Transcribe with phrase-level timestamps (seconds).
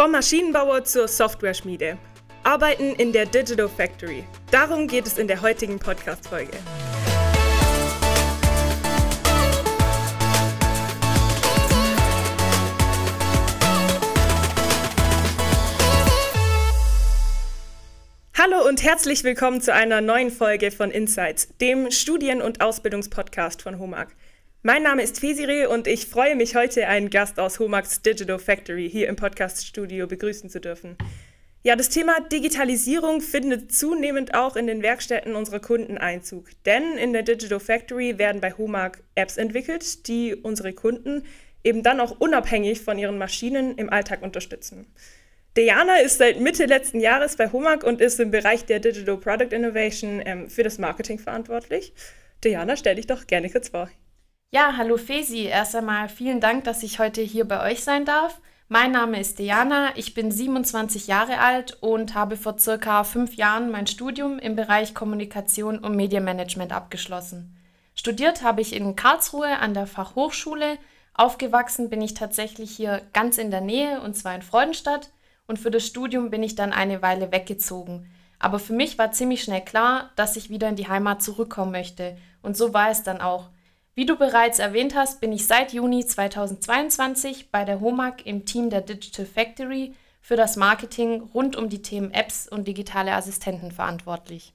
[0.00, 1.98] Vom Maschinenbauer zur Software-Schmiede.
[2.42, 4.24] Arbeiten in der Digital Factory.
[4.50, 6.56] Darum geht es in der heutigen Podcast-Folge.
[18.38, 23.78] Hallo und herzlich willkommen zu einer neuen Folge von Insights, dem Studien- und Ausbildungspodcast von
[23.78, 24.08] HOMAG.
[24.62, 28.90] Mein Name ist Fesire und ich freue mich heute, einen Gast aus Homax Digital Factory
[28.90, 30.98] hier im Podcast-Studio begrüßen zu dürfen.
[31.62, 36.50] Ja, das Thema Digitalisierung findet zunehmend auch in den Werkstätten unserer Kunden Einzug.
[36.66, 41.22] Denn in der Digital Factory werden bei Homag Apps entwickelt, die unsere Kunden
[41.64, 44.86] eben dann auch unabhängig von ihren Maschinen im Alltag unterstützen.
[45.56, 49.54] Diana ist seit Mitte letzten Jahres bei Homag und ist im Bereich der Digital Product
[49.56, 51.94] Innovation ähm, für das Marketing verantwortlich.
[52.44, 53.88] Diana, stell dich doch gerne kurz vor.
[54.52, 55.44] Ja, hallo Fesi.
[55.44, 58.40] Erst einmal vielen Dank, dass ich heute hier bei euch sein darf.
[58.66, 63.70] Mein Name ist Diana, ich bin 27 Jahre alt und habe vor circa fünf Jahren
[63.70, 67.56] mein Studium im Bereich Kommunikation und Medienmanagement abgeschlossen.
[67.94, 70.78] Studiert habe ich in Karlsruhe an der Fachhochschule.
[71.14, 75.10] Aufgewachsen bin ich tatsächlich hier ganz in der Nähe und zwar in Freudenstadt.
[75.46, 78.10] Und für das Studium bin ich dann eine Weile weggezogen.
[78.40, 82.16] Aber für mich war ziemlich schnell klar, dass ich wieder in die Heimat zurückkommen möchte.
[82.42, 83.50] Und so war es dann auch.
[84.00, 88.70] Wie du bereits erwähnt hast, bin ich seit Juni 2022 bei der HOMAG im Team
[88.70, 94.54] der Digital Factory für das Marketing rund um die Themen Apps und digitale Assistenten verantwortlich.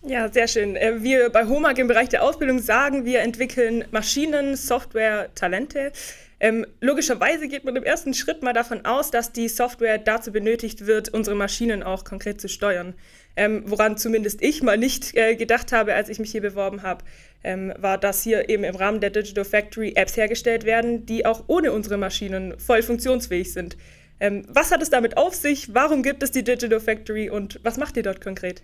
[0.00, 0.76] Ja, sehr schön.
[0.76, 5.92] Äh, wir bei HOMAG im Bereich der Ausbildung sagen, wir entwickeln Maschinen, Software, Talente.
[6.38, 10.86] Ähm, logischerweise geht man im ersten Schritt mal davon aus, dass die Software dazu benötigt
[10.86, 12.94] wird, unsere Maschinen auch konkret zu steuern.
[13.36, 17.04] Ähm, woran zumindest ich mal nicht äh, gedacht habe, als ich mich hier beworben habe,
[17.42, 21.44] ähm, war, dass hier eben im Rahmen der Digital Factory Apps hergestellt werden, die auch
[21.46, 23.76] ohne unsere Maschinen voll funktionsfähig sind.
[24.20, 25.74] Ähm, was hat es damit auf sich?
[25.74, 28.62] Warum gibt es die Digital Factory und was macht ihr dort konkret?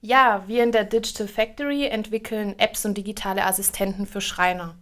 [0.00, 4.76] Ja, wir in der Digital Factory entwickeln Apps und digitale Assistenten für Schreiner.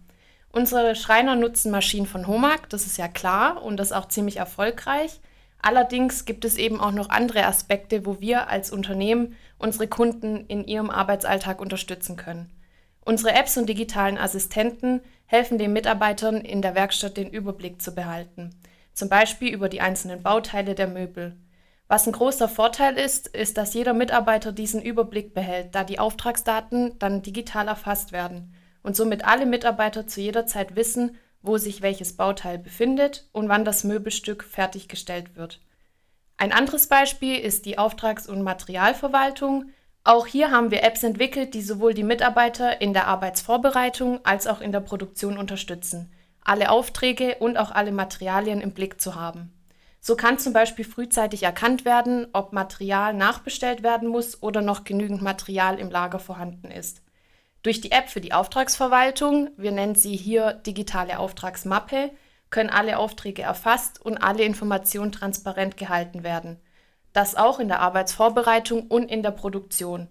[0.53, 5.21] Unsere Schreiner nutzen Maschinen von Homag, das ist ja klar und das auch ziemlich erfolgreich.
[5.61, 10.65] Allerdings gibt es eben auch noch andere Aspekte, wo wir als Unternehmen unsere Kunden in
[10.65, 12.51] ihrem Arbeitsalltag unterstützen können.
[13.05, 18.49] Unsere Apps und digitalen Assistenten helfen den Mitarbeitern in der Werkstatt den Überblick zu behalten,
[18.93, 21.37] zum Beispiel über die einzelnen Bauteile der Möbel.
[21.87, 26.99] Was ein großer Vorteil ist, ist, dass jeder Mitarbeiter diesen Überblick behält, da die Auftragsdaten
[26.99, 28.53] dann digital erfasst werden
[28.83, 33.65] und somit alle Mitarbeiter zu jeder Zeit wissen, wo sich welches Bauteil befindet und wann
[33.65, 35.59] das Möbelstück fertiggestellt wird.
[36.37, 39.71] Ein anderes Beispiel ist die Auftrags- und Materialverwaltung,
[40.03, 44.59] auch hier haben wir Apps entwickelt, die sowohl die Mitarbeiter in der Arbeitsvorbereitung als auch
[44.59, 46.11] in der Produktion unterstützen,
[46.43, 49.53] alle Aufträge und auch alle Materialien im Blick zu haben.
[49.99, 55.21] So kann zum Beispiel frühzeitig erkannt werden, ob Material nachbestellt werden muss oder noch genügend
[55.21, 57.03] Material im Lager vorhanden ist.
[57.63, 62.11] Durch die App für die Auftragsverwaltung, wir nennen sie hier digitale Auftragsmappe,
[62.49, 66.59] können alle Aufträge erfasst und alle Informationen transparent gehalten werden–
[67.13, 70.07] das auch in der Arbeitsvorbereitung und in der Produktion.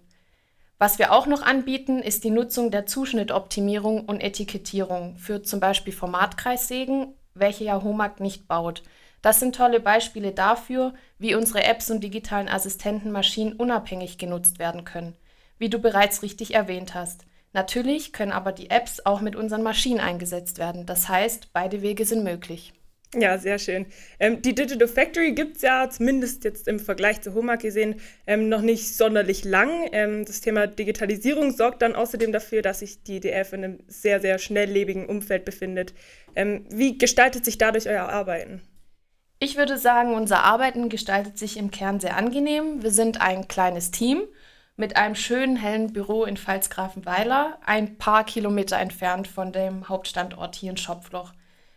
[0.77, 5.93] Was wir auch noch anbieten, ist die Nutzung der Zuschnittoptimierung und Etikettierung für zum Beispiel
[5.93, 8.83] Formatkreissägen, welche ja Homag nicht baut.
[9.21, 15.15] Das sind tolle Beispiele dafür, wie unsere Apps und digitalen Assistenten maschinenunabhängig genutzt werden können,
[15.59, 17.25] wie du bereits richtig erwähnt hast.
[17.53, 20.85] Natürlich können aber die Apps auch mit unseren Maschinen eingesetzt werden.
[20.85, 22.73] Das heißt, beide Wege sind möglich.
[23.13, 23.87] Ja, sehr schön.
[24.21, 28.47] Ähm, die Digital Factory gibt es ja zumindest jetzt im Vergleich zu Homag gesehen ähm,
[28.47, 29.89] noch nicht sonderlich lang.
[29.91, 34.21] Ähm, das Thema Digitalisierung sorgt dann außerdem dafür, dass sich die DF in einem sehr,
[34.21, 35.93] sehr schnelllebigen Umfeld befindet.
[36.35, 38.61] Ähm, wie gestaltet sich dadurch euer Arbeiten?
[39.39, 42.81] Ich würde sagen, unser Arbeiten gestaltet sich im Kern sehr angenehm.
[42.81, 44.21] Wir sind ein kleines Team
[44.75, 50.71] mit einem schönen hellen Büro in Pfalzgrafenweiler, ein paar Kilometer entfernt von dem Hauptstandort hier
[50.71, 51.33] in Schopfloch.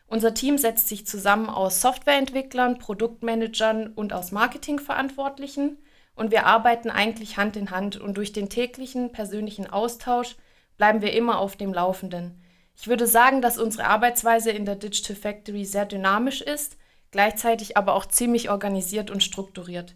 [0.07, 5.79] Unser Team setzt sich zusammen aus Softwareentwicklern, Produktmanagern und aus Marketingverantwortlichen
[6.15, 10.37] und wir arbeiten eigentlich Hand in Hand und durch den täglichen persönlichen Austausch
[10.77, 12.41] bleiben wir immer auf dem Laufenden.
[12.77, 16.77] Ich würde sagen, dass unsere Arbeitsweise in der Digital Factory sehr dynamisch ist,
[17.11, 19.95] gleichzeitig aber auch ziemlich organisiert und strukturiert.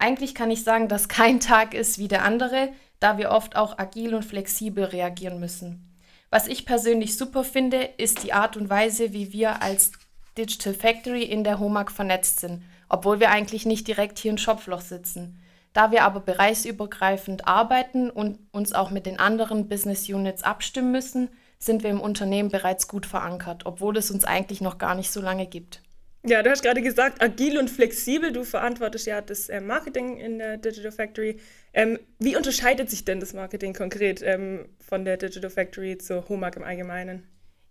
[0.00, 2.70] Eigentlich kann ich sagen, dass kein Tag ist wie der andere,
[3.00, 5.94] da wir oft auch agil und flexibel reagieren müssen.
[6.30, 9.92] Was ich persönlich super finde, ist die Art und Weise, wie wir als
[10.38, 14.80] Digital Factory in der HOMAG vernetzt sind, obwohl wir eigentlich nicht direkt hier in Schopfloch
[14.80, 15.38] sitzen.
[15.74, 21.28] Da wir aber bereichsübergreifend arbeiten und uns auch mit den anderen Business Units abstimmen müssen,
[21.58, 25.20] sind wir im Unternehmen bereits gut verankert, obwohl es uns eigentlich noch gar nicht so
[25.20, 25.82] lange gibt.
[26.22, 28.30] Ja, du hast gerade gesagt, agil und flexibel.
[28.30, 31.40] Du verantwortest ja das äh, Marketing in der Digital Factory.
[31.72, 36.56] Ähm, wie unterscheidet sich denn das Marketing konkret ähm, von der Digital Factory zur HOMAG
[36.56, 37.26] im Allgemeinen?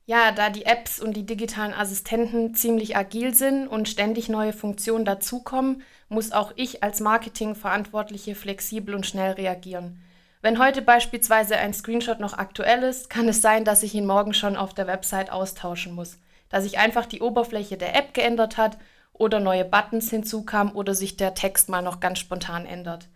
[0.07, 5.05] Ja, da die Apps und die digitalen Assistenten ziemlich agil sind und ständig neue Funktionen
[5.05, 10.01] dazukommen, muss auch ich als Marketingverantwortliche flexibel und schnell reagieren.
[10.41, 14.33] Wenn heute beispielsweise ein Screenshot noch aktuell ist, kann es sein, dass ich ihn morgen
[14.33, 16.17] schon auf der Website austauschen muss
[16.49, 18.77] da sich einfach die Oberfläche der App geändert hat
[19.13, 23.07] oder neue Buttons hinzukamen oder sich der Text mal noch ganz spontan ändert.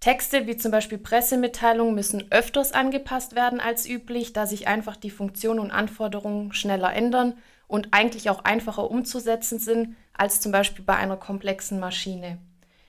[0.00, 5.10] Texte wie zum Beispiel Pressemitteilungen müssen öfters angepasst werden als üblich, da sich einfach die
[5.10, 7.34] Funktionen und Anforderungen schneller ändern
[7.68, 12.38] und eigentlich auch einfacher umzusetzen sind als zum Beispiel bei einer komplexen Maschine.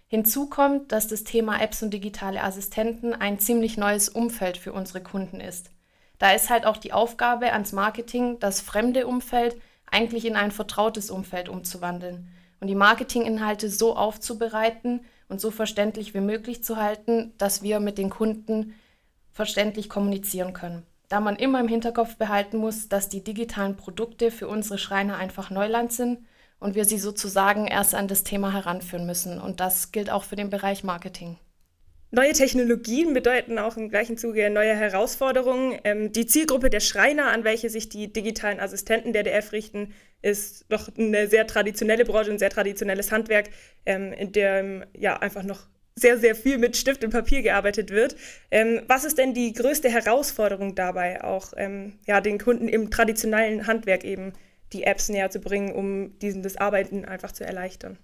[0.08, 5.02] Hinzu kommt, dass das Thema Apps und digitale Assistenten ein ziemlich neues Umfeld für unsere
[5.02, 5.70] Kunden ist.
[6.18, 9.56] Da ist halt auch die Aufgabe ans Marketing, das fremde Umfeld
[9.92, 12.30] eigentlich in ein vertrautes Umfeld umzuwandeln
[12.60, 17.98] und die Marketinginhalte so aufzubereiten und so verständlich wie möglich zu halten, dass wir mit
[17.98, 18.74] den Kunden
[19.32, 20.86] verständlich kommunizieren können.
[21.10, 25.50] Da man immer im Hinterkopf behalten muss, dass die digitalen Produkte für unsere Schreiner einfach
[25.50, 26.26] Neuland sind
[26.60, 29.42] und wir sie sozusagen erst an das Thema heranführen müssen.
[29.42, 31.38] Und das gilt auch für den Bereich Marketing.
[32.14, 35.80] Neue Technologien bedeuten auch im gleichen Zuge neue Herausforderungen.
[35.86, 40.66] Ähm, die Zielgruppe der Schreiner, an welche sich die digitalen Assistenten der DF richten, ist
[40.68, 43.50] doch eine sehr traditionelle Branche, ein sehr traditionelles Handwerk,
[43.86, 48.18] ähm, in dem ja einfach noch sehr, sehr viel mit Stift und Papier gearbeitet wird.
[48.50, 53.68] Ähm, was ist denn die größte Herausforderung dabei, auch ähm, ja, den Kunden im traditionellen
[53.68, 54.34] Handwerk eben
[54.74, 57.98] die Apps näher zu bringen, um diesen das Arbeiten einfach zu erleichtern?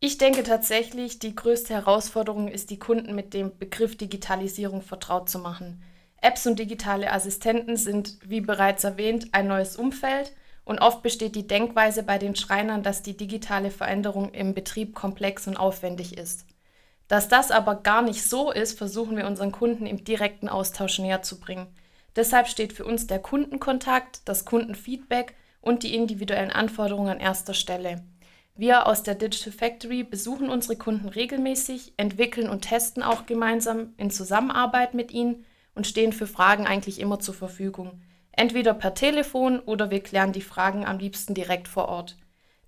[0.00, 5.38] Ich denke tatsächlich, die größte Herausforderung ist, die Kunden mit dem Begriff Digitalisierung vertraut zu
[5.38, 5.82] machen.
[6.20, 10.32] Apps und digitale Assistenten sind, wie bereits erwähnt, ein neues Umfeld
[10.64, 15.46] und oft besteht die Denkweise bei den Schreinern, dass die digitale Veränderung im Betrieb komplex
[15.46, 16.46] und aufwendig ist.
[17.08, 21.22] Dass das aber gar nicht so ist, versuchen wir unseren Kunden im direkten Austausch näher
[21.22, 21.66] zu bringen.
[22.16, 28.02] Deshalb steht für uns der Kundenkontakt, das Kundenfeedback und die individuellen Anforderungen an erster Stelle.
[28.56, 34.10] Wir aus der Digital Factory besuchen unsere Kunden regelmäßig, entwickeln und testen auch gemeinsam in
[34.10, 38.00] Zusammenarbeit mit ihnen und stehen für Fragen eigentlich immer zur Verfügung.
[38.30, 42.16] Entweder per Telefon oder wir klären die Fragen am liebsten direkt vor Ort.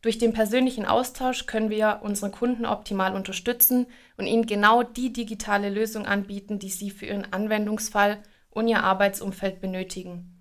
[0.03, 3.87] Durch den persönlichen Austausch können wir unsere Kunden optimal unterstützen
[4.17, 8.19] und ihnen genau die digitale Lösung anbieten, die sie für ihren Anwendungsfall
[8.51, 10.36] und ihr Arbeitsumfeld benötigen.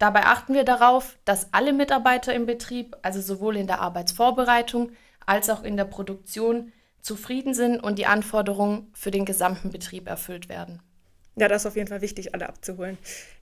[0.00, 4.92] Dabei achten wir darauf, dass alle Mitarbeiter im Betrieb, also sowohl in der Arbeitsvorbereitung
[5.26, 10.48] als auch in der Produktion, zufrieden sind und die Anforderungen für den gesamten Betrieb erfüllt
[10.48, 10.80] werden.
[11.36, 12.96] Ja, das ist auf jeden Fall wichtig, alle abzuholen.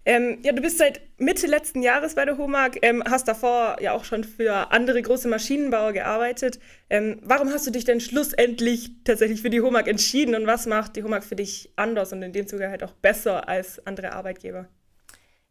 [0.04, 3.92] Ähm, ja, du bist seit Mitte letzten Jahres bei der HOMAG, ähm, hast davor ja
[3.92, 6.58] auch schon für andere große Maschinenbauer gearbeitet.
[6.90, 10.96] Ähm, warum hast du dich denn schlussendlich tatsächlich für die HOMAG entschieden und was macht
[10.96, 14.68] die HOMAG für dich anders und in dem Zuge halt auch besser als andere Arbeitgeber?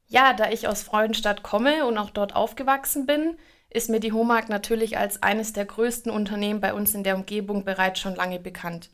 [0.09, 3.37] Ja, da ich aus Freudenstadt komme und auch dort aufgewachsen bin,
[3.69, 7.65] ist mir die HOMAG natürlich als eines der größten Unternehmen bei uns in der Umgebung
[7.65, 8.89] bereits schon lange bekannt.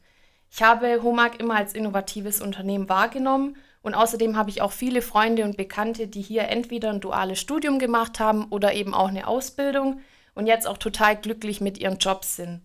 [0.50, 5.44] Ich habe HOMAG immer als innovatives Unternehmen wahrgenommen und außerdem habe ich auch viele Freunde
[5.44, 10.02] und Bekannte, die hier entweder ein duales Studium gemacht haben oder eben auch eine Ausbildung
[10.34, 12.62] und jetzt auch total glücklich mit ihren Jobs sind.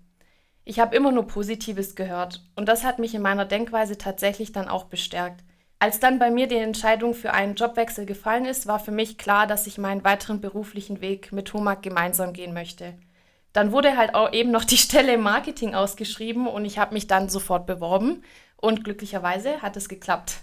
[0.65, 4.69] Ich habe immer nur Positives gehört und das hat mich in meiner Denkweise tatsächlich dann
[4.69, 5.45] auch bestärkt.
[5.81, 9.47] Als dann bei mir die Entscheidung für einen Jobwechsel gefallen ist, war für mich klar,
[9.47, 12.95] dass ich meinen weiteren beruflichen Weg mit Homag gemeinsam gehen möchte.
[13.53, 17.07] Dann wurde halt auch eben noch die Stelle im Marketing ausgeschrieben und ich habe mich
[17.07, 18.25] dann sofort beworben
[18.57, 20.39] und glücklicherweise hat es geklappt.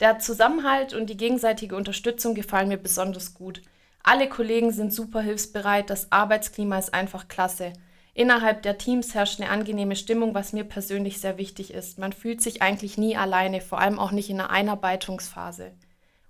[0.00, 3.62] Der Zusammenhalt und die gegenseitige Unterstützung gefallen mir besonders gut.
[4.02, 7.72] Alle Kollegen sind super hilfsbereit, das Arbeitsklima ist einfach klasse.
[8.14, 11.98] Innerhalb der Teams herrscht eine angenehme Stimmung, was mir persönlich sehr wichtig ist.
[11.98, 15.72] Man fühlt sich eigentlich nie alleine, vor allem auch nicht in einer Einarbeitungsphase.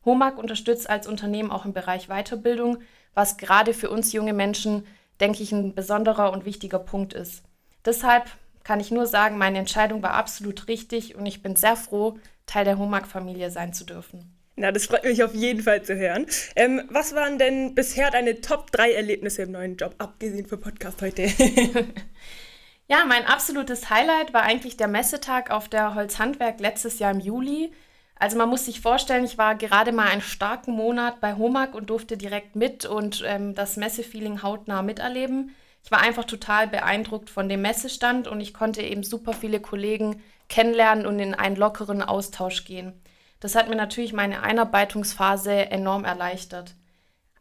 [0.06, 2.78] HOMAG unterstützt als Unternehmen auch im Bereich Weiterbildung,
[3.12, 4.86] was gerade für uns junge Menschen,
[5.20, 7.44] denke ich, ein besonderer und wichtiger Punkt ist.
[7.84, 8.24] Deshalb
[8.64, 12.64] kann ich nur sagen, meine Entscheidung war absolut richtig und ich bin sehr froh, Teil
[12.64, 14.33] der HOMAG-Familie sein zu dürfen.
[14.56, 16.26] Na, das freut mich auf jeden Fall zu hören.
[16.54, 21.02] Ähm, was waren denn bisher deine Top 3 Erlebnisse im neuen Job, abgesehen vom Podcast
[21.02, 21.22] heute?
[22.88, 27.72] ja, mein absolutes Highlight war eigentlich der Messetag auf der Holzhandwerk letztes Jahr im Juli.
[28.14, 31.90] Also man muss sich vorstellen, ich war gerade mal einen starken Monat bei Homag und
[31.90, 35.52] durfte direkt mit und ähm, das Messefeeling hautnah miterleben.
[35.82, 40.22] Ich war einfach total beeindruckt von dem Messestand und ich konnte eben super viele Kollegen
[40.48, 42.92] kennenlernen und in einen lockeren Austausch gehen.
[43.40, 46.74] Das hat mir natürlich meine Einarbeitungsphase enorm erleichtert.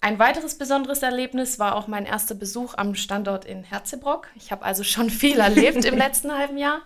[0.02, 4.28] Ein weiteres besonderes Erlebnis war auch mein erster Besuch am Standort in Herzebrock.
[4.36, 6.82] Ich habe also schon viel erlebt im letzten halben Jahr.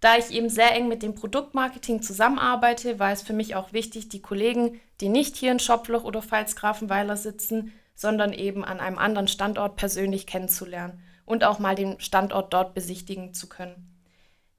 [0.00, 4.08] Da ich eben sehr eng mit dem Produktmarketing zusammenarbeite, war es für mich auch wichtig,
[4.08, 9.28] die Kollegen, die nicht hier in Schopfloch oder Pfalzgrafenweiler sitzen, sondern eben an einem anderen
[9.28, 13.99] Standort persönlich kennenzulernen und auch mal den Standort dort besichtigen zu können.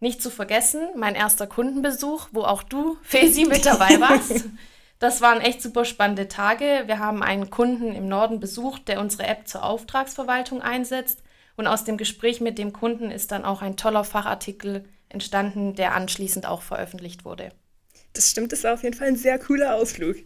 [0.02, 4.46] Nicht zu vergessen, mein erster Kundenbesuch, wo auch du, Fesi, mit dabei warst.
[5.00, 6.84] Das waren echt super spannende Tage.
[6.86, 11.24] Wir haben einen Kunden im Norden besucht, der unsere App zur Auftragsverwaltung einsetzt.
[11.56, 15.96] Und aus dem Gespräch mit dem Kunden ist dann auch ein toller Fachartikel entstanden, der
[15.96, 17.50] anschließend auch veröffentlicht wurde.
[18.14, 20.18] Das stimmt, das war auf jeden Fall ein sehr cooler Ausflug.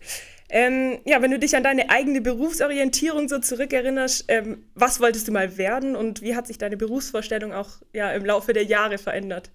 [0.50, 5.32] Ähm, ja, wenn du dich an deine eigene Berufsorientierung so zurückerinnerst, ähm, was wolltest du
[5.32, 9.52] mal werden und wie hat sich deine Berufsvorstellung auch ja, im Laufe der Jahre verändert?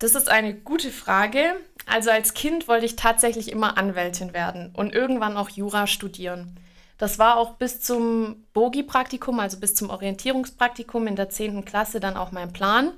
[0.00, 1.54] Das ist eine gute Frage.
[1.86, 6.56] Also als Kind wollte ich tatsächlich immer Anwältin werden und irgendwann auch Jura studieren.
[6.96, 11.64] Das war auch bis zum Bogi-Praktikum, also bis zum Orientierungspraktikum in der 10.
[11.64, 12.92] Klasse dann auch mein Plan.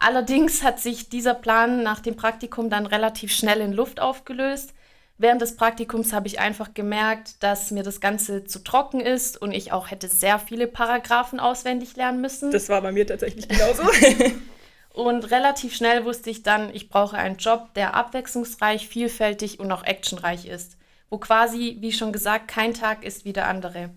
[0.00, 4.74] Allerdings hat sich dieser Plan nach dem Praktikum dann relativ schnell in Luft aufgelöst.
[5.18, 9.52] Während des Praktikums habe ich einfach gemerkt, dass mir das Ganze zu trocken ist und
[9.52, 12.50] ich auch hätte sehr viele Paragraphen auswendig lernen müssen.
[12.50, 13.82] Das war bei mir tatsächlich genauso.
[14.92, 19.84] und relativ schnell wusste ich dann, ich brauche einen Job, der abwechslungsreich, vielfältig und auch
[19.84, 20.76] actionreich ist,
[21.08, 23.90] wo quasi, wie schon gesagt, kein Tag ist wie der andere.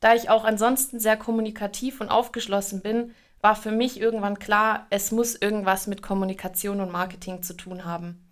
[0.00, 5.10] Da ich auch ansonsten sehr kommunikativ und aufgeschlossen bin, war für mich irgendwann klar, es
[5.10, 8.22] muss irgendwas mit Kommunikation und Marketing zu tun haben.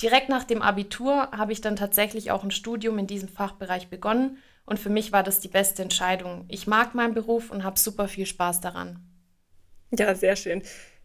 [0.00, 4.38] Direkt nach dem Abitur habe ich dann tatsächlich auch ein Studium in diesem Fachbereich begonnen
[4.66, 6.44] und für mich war das die beste Entscheidung.
[6.48, 9.00] Ich mag meinen Beruf und habe super viel Spaß daran.
[9.96, 10.62] Ja, sehr schön.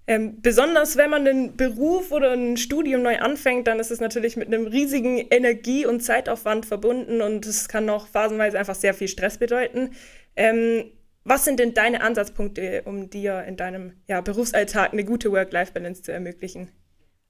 [0.08, 4.36] Ähm, besonders wenn man einen Beruf oder ein Studium neu anfängt, dann ist es natürlich
[4.36, 9.08] mit einem riesigen Energie- und Zeitaufwand verbunden und es kann auch phasenweise einfach sehr viel
[9.08, 9.91] Stress bedeuten.
[10.36, 10.86] Ähm,
[11.24, 16.12] was sind denn deine Ansatzpunkte, um dir in deinem ja, Berufsalltag eine gute Work-Life-Balance zu
[16.12, 16.70] ermöglichen?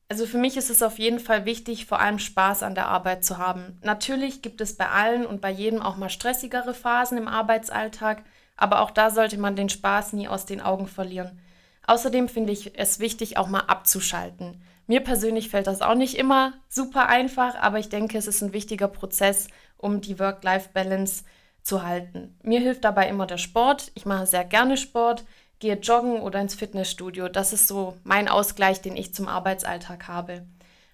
[0.08, 3.24] Also für mich ist es auf jeden Fall wichtig, vor allem Spaß an der Arbeit
[3.24, 3.80] zu haben.
[3.82, 8.24] Natürlich gibt es bei allen und bei jedem auch mal stressigere Phasen im Arbeitsalltag,
[8.56, 11.40] aber auch da sollte man den Spaß nie aus den Augen verlieren.
[11.88, 14.62] Außerdem finde ich es wichtig, auch mal abzuschalten.
[14.88, 18.54] Mir persönlich fällt das auch nicht immer super einfach, aber ich denke, es ist ein
[18.54, 19.48] wichtiger Prozess,
[19.78, 21.24] um die Work-Life-Balance
[21.64, 22.38] zu halten.
[22.44, 23.92] Mir hilft dabei immer der Sport.
[23.96, 25.24] Ich mache sehr gerne Sport,
[25.60, 27.30] gehe joggen oder ins Fitnessstudio.
[27.30, 30.46] Das ist so mein Ausgleich, den ich zum Arbeitsalltag habe.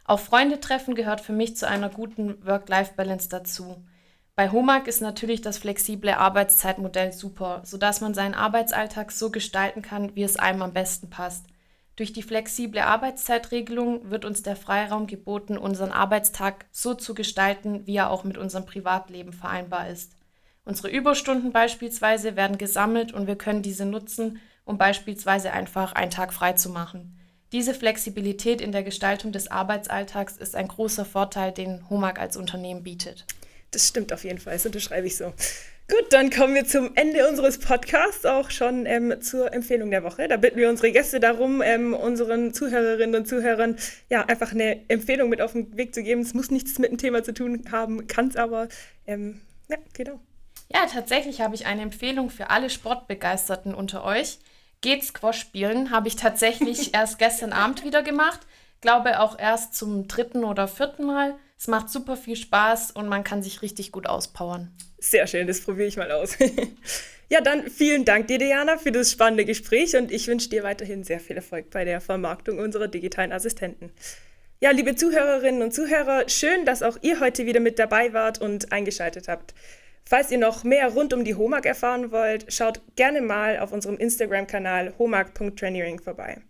[0.06, 3.84] Auch Freunde treffen gehört für mich zu einer guten Work-Life-Balance dazu.
[4.38, 10.16] Bei HOMAG ist natürlich das flexible Arbeitszeitmodell super, sodass man seinen Arbeitsalltag so gestalten kann,
[10.16, 11.48] wie es einem am besten passt.
[11.96, 17.96] Durch die flexible Arbeitszeitregelung wird uns der Freiraum geboten, unseren Arbeitstag so zu gestalten, wie
[17.96, 20.12] er auch mit unserem Privatleben vereinbar ist.
[20.66, 26.32] Unsere Überstunden beispielsweise werden gesammelt und wir können diese nutzen, um beispielsweise einfach einen Tag
[26.32, 27.18] frei zu machen.
[27.54, 32.84] Diese Flexibilität in der Gestaltung des Arbeitsalltags ist ein großer Vorteil, den HOMAG als Unternehmen
[32.84, 33.26] bietet.
[33.72, 35.34] Das stimmt auf jeden Fall, das unterschreibe ich so.
[35.90, 40.28] Gut, dann kommen wir zum Ende unseres Podcasts, auch schon ähm, zur Empfehlung der Woche.
[40.28, 43.78] Da bitten wir unsere Gäste darum, ähm, unseren Zuhörerinnen und Zuhörern
[44.10, 46.22] ja einfach eine Empfehlung mit auf den Weg zu geben.
[46.22, 48.68] Es muss nichts mit dem Thema zu tun haben, kann es aber.
[49.06, 50.20] Ähm, ja, genau.
[50.74, 54.40] Ja, tatsächlich habe ich eine Empfehlung für alle Sportbegeisterten unter euch.
[54.82, 58.42] Geht Squash spielen, habe ich tatsächlich erst gestern Abend wieder gemacht.
[58.82, 61.36] Glaube auch erst zum dritten oder vierten Mal.
[61.60, 64.72] Es macht super viel Spaß und man kann sich richtig gut auspowern.
[65.00, 66.38] Sehr schön, das probiere ich mal aus.
[67.30, 71.04] ja, dann vielen Dank dir, Diana, für das spannende Gespräch und ich wünsche dir weiterhin
[71.04, 73.92] sehr viel Erfolg bei der Vermarktung unserer digitalen Assistenten.
[74.60, 78.72] Ja, liebe Zuhörerinnen und Zuhörer, schön, dass auch ihr heute wieder mit dabei wart und
[78.72, 79.54] eingeschaltet habt.
[80.04, 83.98] Falls ihr noch mehr rund um die HOMAG erfahren wollt, schaut gerne mal auf unserem
[83.98, 86.42] Instagram-Kanal homag.traineering vorbei.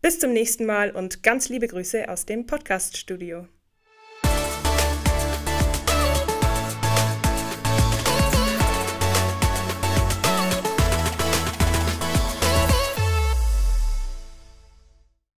[0.00, 3.48] Bis zum nächsten Mal und ganz liebe Grüße aus dem Podcast-Studio.